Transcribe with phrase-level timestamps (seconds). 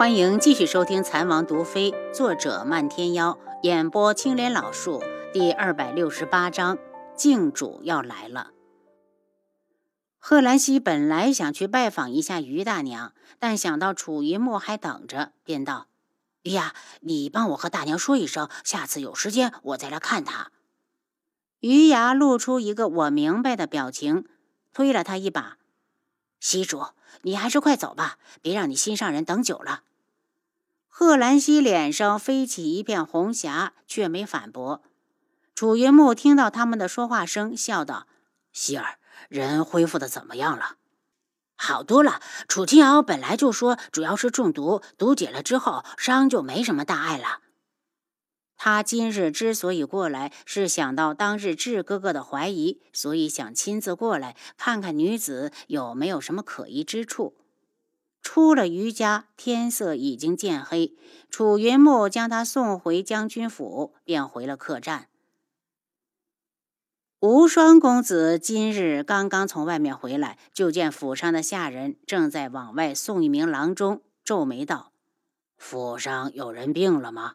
[0.00, 6.78] 欢迎继续收听《残王毒妃》，作者漫天妖，演播青莲老树，第二百六十八章，
[7.14, 8.52] 靖主要来了。
[10.18, 15.88] 贺兰溪本来想去拜访一下于大娘，但想到楚云墨还等着，便道
[16.44, 20.50] ：“于呀，你帮我和大娘说一声，下次有时间我再来看她。”
[21.60, 24.24] 于牙露出一个我明白的表情，
[24.72, 25.58] 推了他一把
[26.40, 26.86] ：“西主，
[27.20, 29.82] 你还是快走吧，别让你心上人等久了。”
[31.02, 34.82] 贺兰溪脸上飞起一片红霞，却没反驳。
[35.54, 38.06] 楚云木听到他们的说话声，笑道
[38.52, 38.98] ：“希儿，
[39.30, 40.76] 人恢复的怎么样了？
[41.56, 42.20] 好多了。
[42.48, 47.38] 楚清瑶本来就说，主要是中毒，毒解了之后，伤就没什么大碍了。
[48.58, 57.38] 他今日之所以过来，是想到当日智哥哥的怀疑，所以想亲自过来看看女子有没有什么可疑之处。”
[58.22, 60.94] 出了余家，天色已经渐黑。
[61.30, 65.08] 楚云木将他送回将军府，便回了客栈。
[67.20, 74.92] 无双公子今日刚刚从外面回来，就见府上的下人正在往外送一名郎中，皱眉道
[75.58, 77.34] ：“府上有人病了吗？”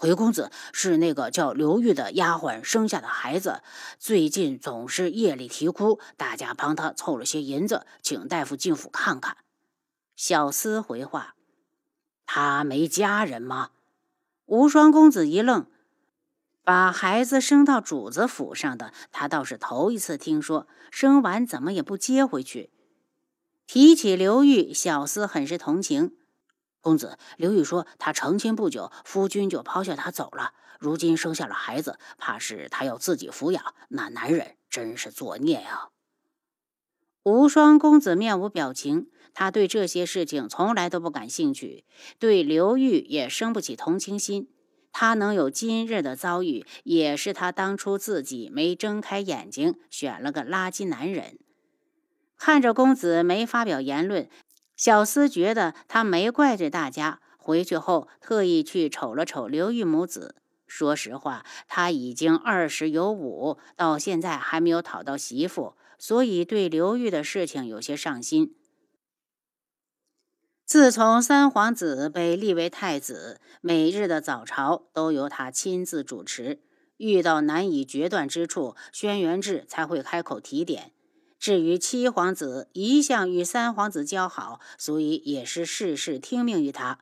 [0.00, 3.60] 回公子是那个叫刘玉的丫鬟生下的孩子，
[3.98, 9.36] 最近总是夜里啼哭，大家帮他凑了些银子，请大夫进府看看。
[10.16, 11.34] 小厮回话
[12.24, 13.72] ：“他没家人吗？”
[14.48, 15.66] 无双公子一愣，
[16.64, 20.66] 把孩子生到主子府上的，他倒是头一次听说。
[20.90, 22.70] 生完怎么也不接回去？
[23.66, 26.16] 提起刘玉，小厮很是同情。
[26.80, 30.54] 公子，刘玉说他成亲不久，夫君就抛下他走了。
[30.78, 33.74] 如今生下了孩子，怕是他要自己抚养。
[33.88, 35.90] 那男人真是作孽呀！
[37.22, 41.84] 无双公子面无表情，他对这些事情从来都不感兴趣，
[42.18, 44.48] 对刘玉也生不起同情心。
[44.90, 51.38] 他能有今日的遭遇，也是他当初自己没睁开眼睛，选了个垃圾男人。
[52.38, 54.30] 看着公子没发表言论。
[54.80, 60.36] 小厮觉得他没怪罪大家，回去后特意去瞅了瞅刘玉母子。
[60.66, 68.56] 说实话，他已经二十有五，到现在还没有讨到媳妇，所以对刘玉的事情有些上心。
[70.64, 76.62] 自从三皇子被立为太子，每日的早朝都由他亲自主持，
[76.96, 80.92] 遇到难以决断之处，轩辕志才会开口提点。
[81.40, 86.98] 至于七皇子一向与三皇子交好，所以也是事事听命于他。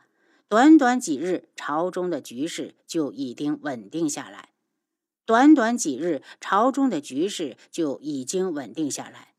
[0.48, 4.50] 短短几日，朝中的局势就已经稳定下来。
[5.26, 9.34] 短短几日，朝中的局势就已经稳定下来，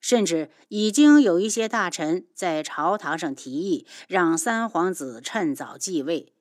[0.00, 6.32] 甚至已经有一些大臣在朝堂上提议，让三皇子趁早继位。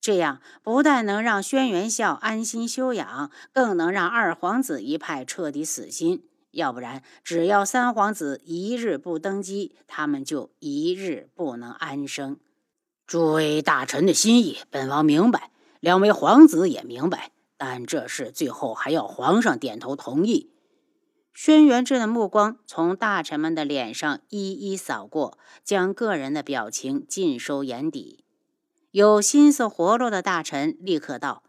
[0.00, 6.22] 这样不但能让轩辕笑安心休养，更能让二皇子一派彻底死心。
[6.52, 12.38] 要不然，只要三皇子一日不登基，他们就一日不能安生。
[13.06, 15.50] 诸位大臣的心意，本王明白，
[15.80, 20.50] 两位皇子也明白，但这事最后还要皇上点头同意。
[21.32, 28.24] 轩辕志的目光从大臣们的脸上一一扫过，将个人的表情尽收眼底。
[28.90, 31.44] 有心思活络的大臣立刻道：“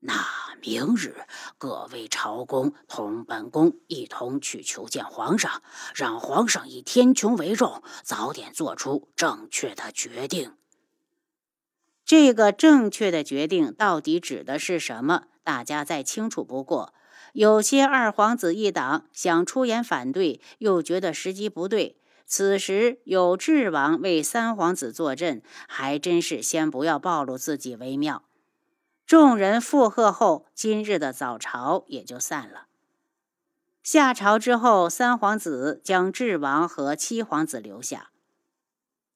[0.00, 0.12] 那。”
[0.60, 1.14] 明日，
[1.58, 5.62] 各位朝公同本宫一同去求见皇上，
[5.94, 10.54] 让皇上以天穹为重，早点做出正确的决定。
[12.04, 15.24] 这个正确的决定到底指的是什么？
[15.42, 16.94] 大家再清楚不过。
[17.32, 21.96] 有些二皇子一党想出言反对，又觉得时机不对。
[22.24, 28.25] 此时有智王为三皇子坐镇，还真是先不要暴露自己为妙。
[29.06, 32.66] 众人附和后，今日的早朝也就散了。
[33.80, 38.10] 下朝之后，三皇子将智王和七皇子留下。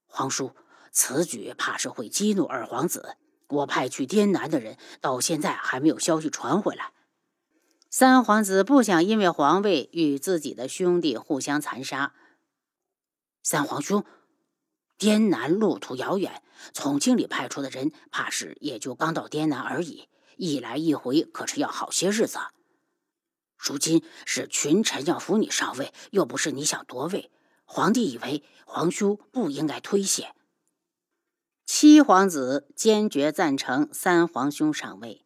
[0.06, 0.54] 皇叔，
[0.92, 3.16] 此举怕是会激怒二皇子。
[3.48, 6.92] 我派去滇南的人，到现在还没有消息传回来。
[7.90, 12.14] 三皇子不想因为皇位与自己的兄弟互相残杀。
[13.42, 14.04] 三皇兄。
[15.00, 16.42] 滇南路途遥远，
[16.74, 20.08] 从京里派出的人，怕是也就刚到滇南而已。
[20.36, 22.38] 一来一回，可是要好些日子。
[23.56, 27.30] 如今是群臣要扶你上位，又不是你想夺位。
[27.64, 30.34] 皇帝以为皇兄不应该推卸。
[31.64, 35.24] 七皇子坚决赞成三皇兄上位，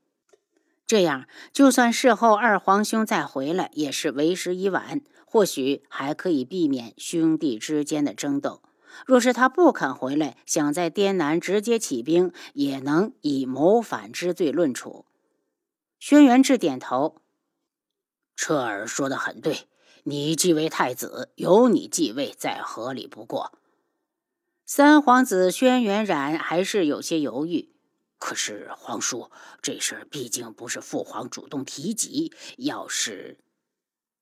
[0.87, 5.03] 这样就算事后二皇兄再回来，也是为时已晚。
[5.27, 8.62] 或许还可以避免兄弟之间的争斗。
[9.06, 15.06] 若是他不肯回来，想在滇南直接起兵，也能以谋反之罪论处。
[15.99, 17.17] 轩辕志点头，
[18.37, 19.67] 彻儿说的很对，
[20.05, 23.58] 你继位太子，由你继位再合理不过。
[24.67, 27.70] 三皇子轩辕染还是有些犹豫。
[28.19, 29.31] 可是皇叔，
[29.61, 33.38] 这事儿毕竟不是父皇主动提及，要是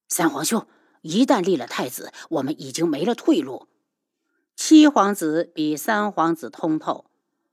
[0.08, 0.66] 三皇兄
[1.02, 3.68] 一旦立了太子，我们已经没了退路。
[4.72, 7.04] 七皇子比三皇子通透，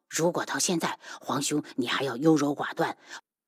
[0.08, 2.96] 如果到现在，皇兄你还要优柔寡断。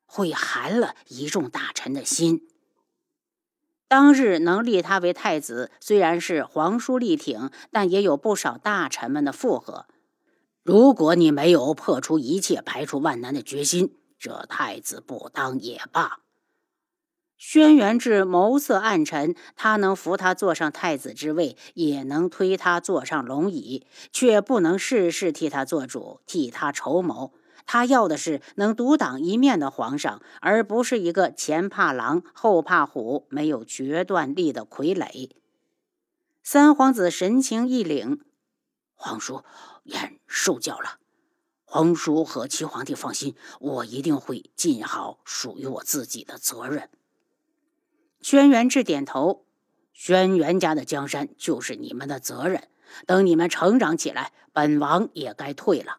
[0.06, 2.46] 会寒了一众大臣的心。
[3.88, 9.86] 当日能立他为太子，虽然是皇叔力挺，但也有不少大臣们的附和。
[10.64, 16.20] 如果你没有破除一切、排除万难的决心，这太子不当也罢。
[17.44, 27.34] 轩辕志眸色暗沉，他能扶他坐上太子之位，也能推他坐上龙椅，却不能事事替他做主，替他筹谋。
[27.66, 35.32] 他要的是能独当一面的皇上，而不是一个前怕狼后怕虎、没有决断力的傀儡。
[36.44, 38.20] 三皇子神情一凛
[38.94, 39.44] ：“皇叔，
[39.86, 41.00] 言受教了。
[41.66, 46.88] 皇叔和七皇帝放心，我一定会尽好属于我自己的责任。”
[48.22, 49.46] 轩辕志点头
[49.94, 52.68] ：“轩辕家的江山就是你们的责任。
[53.06, 55.98] 等你们成长起来，本王也该退了。”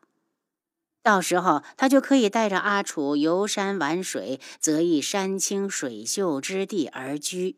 [1.03, 7.57] 到时候，他就可以带着阿楚游山玩水，择一山清水秀之地而居。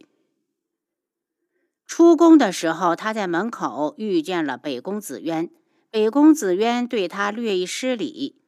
[1.86, 5.50] 出宫的时候，他在门口遇见了北宫子渊。
[5.90, 8.40] 北宫子渊对他略一施礼，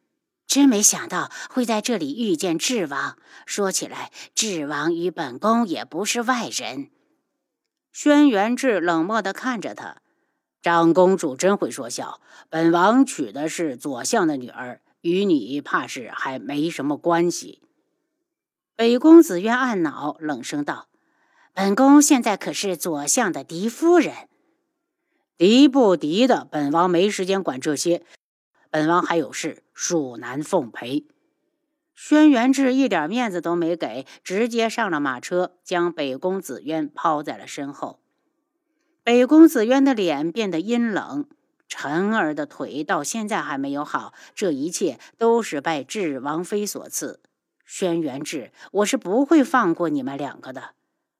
[0.46, 3.16] 真没想到会在这里遇见智王。
[3.44, 6.90] 说起来，智王与本宫也不是外人。
[7.92, 9.98] 轩辕志冷漠地看着他，
[10.62, 12.20] 长公主真会说笑。
[12.48, 14.80] 本王娶的是左相的女儿。
[15.02, 17.62] 与你怕是还没什么关系。
[18.74, 20.88] 北宫子渊暗恼，冷声道
[21.54, 24.28] ：“本宫现在可是左相的嫡夫人，
[25.36, 28.02] 嫡不嫡的，本王没时间管这些。
[28.76, 31.06] 本王还有事，恕难奉陪。”
[31.96, 38.00] 轩辕志一点面子都没给，直接上了马车，将北宫子渊抛在了身后。
[39.02, 41.26] 北宫子渊的脸变得阴冷。
[41.66, 47.20] 辰儿的腿到现在还没有好，这一切都是拜智王妃所赐。
[47.64, 50.74] 轩辕志，我是不会放过你们两个的。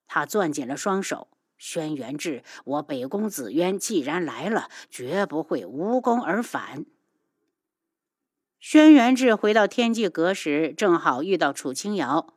[0.07, 1.29] 他攥紧了双手。
[1.57, 6.85] 轩辕志，我北宫子渊既然来了，绝不会无功而返。
[8.59, 12.33] 轩辕志回到天际阁时，正好遇到楚清瑶。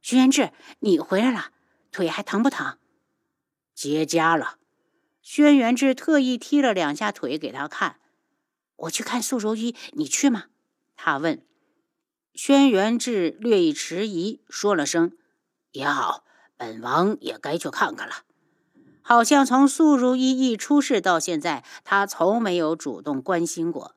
[0.00, 1.50] 轩辕志，你回来了，
[1.90, 2.78] 腿还疼不疼？
[3.74, 4.58] 结痂了。
[5.20, 7.96] 轩辕志特意踢了两下腿给他看。
[8.76, 10.44] 我去看素如意，你去吗？
[10.94, 11.44] 他问。
[12.32, 15.16] 轩辕志略一迟疑，说了声
[15.72, 16.22] ：“也好，
[16.56, 18.22] 本王也该去看看了。”
[19.02, 23.95] 好像从素如意一出事到现在，他从没有主动关心过。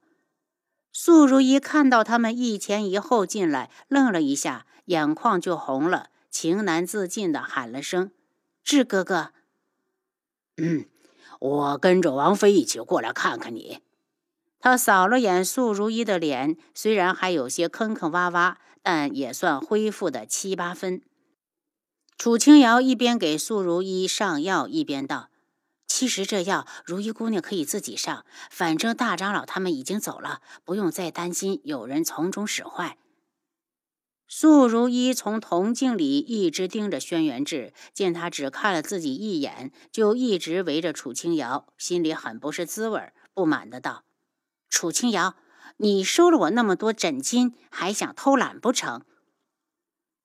[0.92, 8.12] 素如意看到他们一前一后进来，愣了一下，眼眶就红了，情难自禁的喊了声
[8.64, 9.32] ：“志哥哥。”
[10.58, 10.86] 嗯。
[11.40, 13.80] 我跟着王妃一起过来看看你。
[14.60, 21.02] 他扫了眼素如意的脸，虽然还有些坑坑洼洼，但也算恢复的七八分。
[22.18, 25.29] 楚清瑶一边给素如意上药，一边道
[25.90, 32.98] ：“其实这药，如意姑娘可以自己上，反正大长老他们已经走了，不用再担心有人从中使坏。”
[34.32, 44.04] 素如意从铜镜里一直盯着轩辕志，见他只看了自己一眼，就一直围着楚清瑶，心里很不是滋味，不满的道
[44.70, 45.36] ：“楚清瑶，
[45.78, 49.04] 你收了我那么多枕巾，还想偷懒不成？”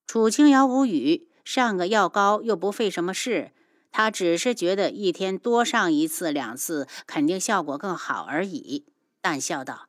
[0.07, 3.53] 楚清瑶无语，上个药膏又不费什么事，
[3.97, 8.87] 他只是觉得一天多上一次两次，肯定效果更好而已，
[9.21, 9.89] 淡笑道。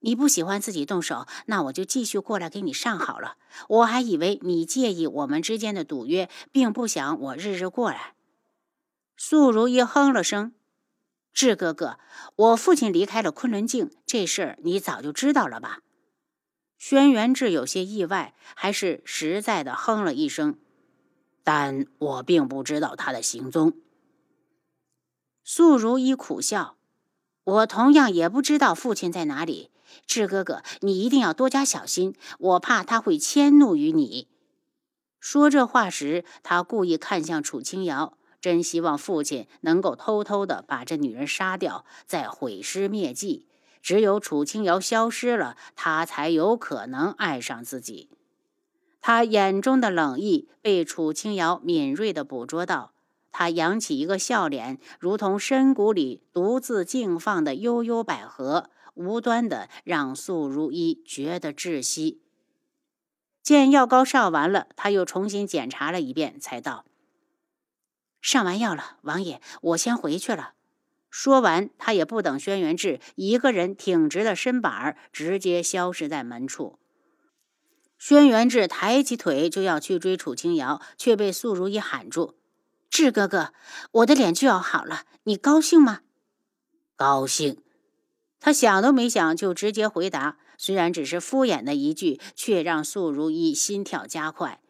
[0.00, 3.36] 你不喜欢自己动手，那我就继续过来给你上好了。
[3.68, 8.14] 我还以为你介意我们之间的赌约，并不想我日日过来。
[9.14, 10.54] 素如意哼了声
[11.34, 11.98] ：“志哥哥，
[12.36, 15.80] 我父亲离开了昆仑镜，这事儿你早就知道了吧？”
[16.80, 20.58] 轩辕志有些意外，还是实在的哼了一声
[21.44, 23.74] ：“但我并不知道他的行踪。”
[25.44, 26.76] 素如意苦笑
[27.44, 29.70] ：“我同样也不知道父亲在哪里。”
[30.08, 34.26] 志哥哥，你一定要多加小心，我怕他会迁怒于你。
[35.20, 43.46] 说这话时，他故意看向楚清瑶，真希望父亲能够偷偷的把这女人杀掉，再毁尸灭迹。
[43.80, 48.08] 只有楚清瑶消失了，他才有可能爱上自己。
[49.06, 52.94] 他眼中的冷意被楚清瑶敏锐地捕捉到，
[53.30, 62.22] 他扬起一个笑脸，如同深谷里独自静放的悠悠百合，无端的让素如一觉得窒息。
[63.42, 66.86] 见药膏上完了，他又重新检查了一遍，才道
[68.22, 70.54] ：“上完药了，王爷，我先回去了。”
[71.12, 76.78] 说完，他也不等轩辕志，一个人挺直了身板，直接消失在门处。
[78.06, 82.34] 轩辕志抬起腿就要去追楚清瑶，却被素如意喊住
[82.90, 83.54] ：“志哥哥，
[83.92, 86.00] 我的脸就要好了，你高兴吗
[86.96, 87.62] ？”“高兴。”
[88.38, 90.36] 他想都没想就直接回答。
[90.58, 94.60] 虽然只是敷衍的一句，却让素如意心跳加快。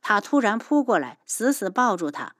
[0.00, 2.36] 他突然扑过来，死死抱住他。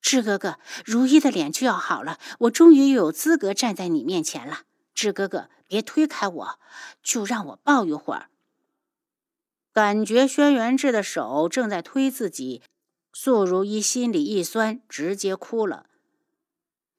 [0.00, 4.60] 志哥哥，如意的脸就要好了，我终于有资格站在你面前了。
[4.94, 6.58] 志哥哥，别推开我，
[7.02, 8.30] 就让我抱一会儿。
[9.72, 12.60] 感觉轩辕志的手正在推自己，
[13.12, 15.86] 素如一心里一酸，直接哭了。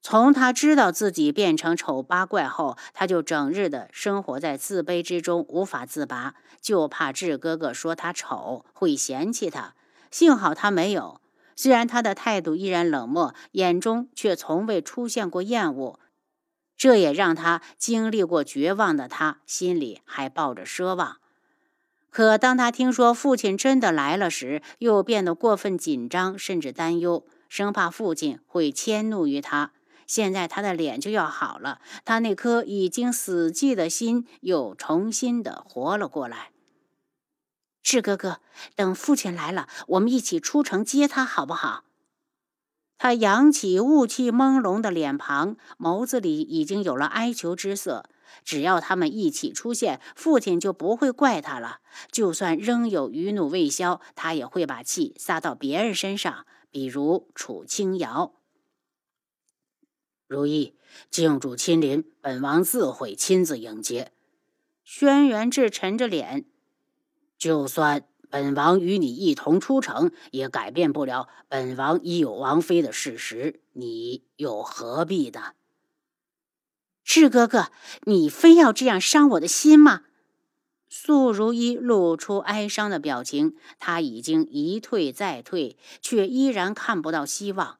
[0.02, 9.74] 从他知道自己变成丑八怪后，他就整日的生活在自卑之中，无法自拔，就怕志哥哥说他丑会嫌弃他。
[10.10, 11.20] 幸好他没有，
[11.54, 16.00] 虽然他的态度依然冷漠，眼中却从未出现过厌恶。
[16.76, 21.18] 这也让他经历过绝望的他心里还抱着奢望。
[22.14, 29.72] 可当他听说父亲真的来了时，又变得过分紧张，甚至担忧，生怕父亲会迁怒于他。
[30.06, 36.52] 现在他的脸就要好了，他那颗已经死寂的心又重新的活了过来。
[37.82, 38.38] 志哥哥，
[38.76, 41.82] 等父亲来了，我们一起出城接他，好不好？
[42.96, 48.04] 他扬起雾气朦胧的脸庞，眸子里已经有了哀求之色。
[48.42, 51.80] 只要他们一起出现，父亲就不会怪他了。
[52.10, 58.34] 就算仍有余怒未消，他也会把气撒到别人身上，比如楚清瑶。
[60.26, 60.74] 如意，
[61.10, 64.12] 静主亲临，本王自会亲自迎接。
[64.82, 66.46] 轩辕志沉着脸，
[67.38, 73.62] 就算本王与你一同出城，也改变不了本王已有王妃的事实。
[73.72, 75.52] 你又何必呢？
[77.04, 77.70] 志哥哥，
[78.04, 80.02] 你非要这样伤我的心吗？
[80.88, 87.78] 素如一露出哀伤的表情，他已经一退再退，却依然看不到希望。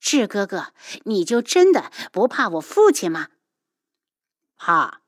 [0.00, 0.72] 志哥哥，
[1.04, 3.28] 你就真的不怕我父亲吗？
[4.56, 5.02] 怕。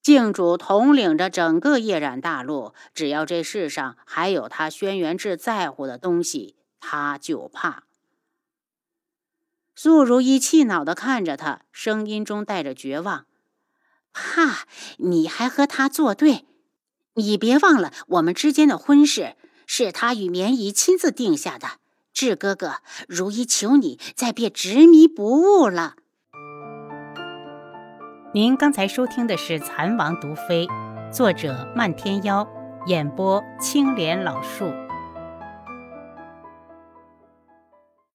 [0.00, 7.84] 靖主统领着整个夜染大陆，只要这世上还有他轩辕志在乎的东西，他就怕。
[9.82, 13.24] 素如意气恼的看着他，声音中带着绝望
[14.14, 14.68] ：“怕？
[14.98, 16.46] 你还和他作对？
[17.14, 19.34] 你别忘了，我们之间的婚事
[19.66, 21.66] 是他与绵姨亲自定下的。”
[22.14, 22.74] 志哥哥，
[23.08, 25.96] 如意求你再别执迷不悟了。
[28.32, 30.64] 您刚才收听的是《蚕王毒妃》，
[31.12, 32.46] 作者漫天妖，
[32.86, 34.72] 演播青莲老树。